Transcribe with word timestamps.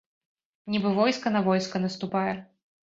Нібы 0.75 0.89
войска 1.01 1.27
на 1.37 1.45
войска 1.51 1.87
наступае. 1.87 2.29